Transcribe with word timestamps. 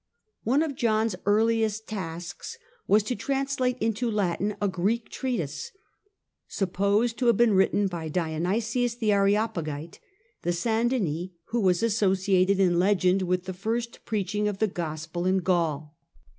One 0.43 0.63
of 0.63 0.73
John's 0.73 1.15
earliest 1.27 1.87
tasks 1.87 2.57
was 2.87 3.03
to 3.03 3.15
translate 3.15 3.77
into 3.77 4.09
Latin 4.09 4.55
a 4.59 4.67
Greek 4.67 5.09
treatise 5.09 5.71
supposed 6.47 7.19
to 7.19 7.27
have 7.27 7.37
been 7.37 7.53
written 7.53 7.85
by 7.85 8.09
Dionysius 8.09 8.95
the 8.95 9.11
Areopagite, 9.11 9.99
the 10.41 10.53
St. 10.53 10.89
Denis 10.89 11.29
who 11.49 11.61
was 11.61 11.83
associ 11.83 12.33
ated 12.35 12.59
in 12.59 12.79
legend 12.79 13.21
with 13.21 13.43
the 13.43 13.53
first 13.53 14.03
preaching 14.03 14.47
of 14.47 14.57
the 14.57 14.65
Gospel 14.65 15.27
in 15.27 15.37
Gaul. 15.37 15.95